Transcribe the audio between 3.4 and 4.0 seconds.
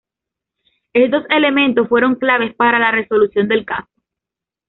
del caso.